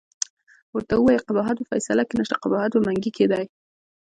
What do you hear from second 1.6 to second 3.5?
فیصله کې نشته، قباحت په منګي کې دی.